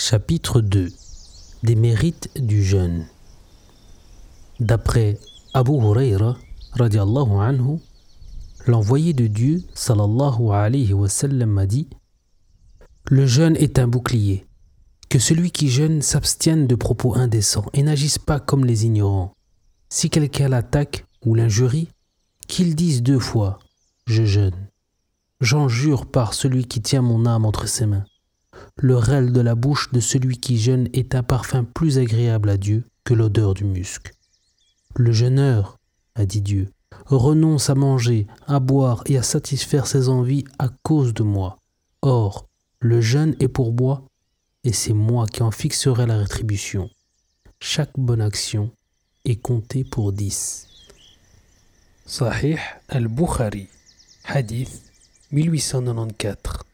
[0.00, 0.92] Chapitre 2
[1.64, 3.08] Des mérites du jeûne
[4.60, 5.18] D'après
[5.54, 6.36] Abu Huraira,
[6.78, 7.80] anhu,
[8.68, 11.88] l'envoyé de Dieu, sallallahu alayhi wa sallam, a dit
[13.10, 14.46] Le jeûne est un bouclier.
[15.08, 19.32] Que celui qui jeûne s'abstienne de propos indécents et n'agisse pas comme les ignorants.
[19.88, 21.88] Si quelqu'un l'attaque ou l'injurie,
[22.46, 23.58] qu'il dise deux fois
[24.06, 24.68] Je jeûne.
[25.40, 28.04] J'en jure par celui qui tient mon âme entre ses mains.
[28.76, 32.56] Le rêle de la bouche de celui qui jeûne est un parfum plus agréable à
[32.56, 34.12] Dieu que l'odeur du musc.
[34.96, 35.78] Le jeûneur,
[36.14, 36.68] a dit Dieu,
[37.06, 41.58] renonce à manger, à boire et à satisfaire ses envies à cause de moi.
[42.02, 42.46] Or,
[42.80, 44.04] le jeûne est pour moi,
[44.64, 46.90] et c'est moi qui en fixerai la rétribution.
[47.60, 48.70] Chaque bonne action
[49.24, 50.66] est comptée pour dix.
[52.06, 53.68] Sahih al-Bukhari,
[54.24, 54.82] hadith
[55.32, 56.67] 1894.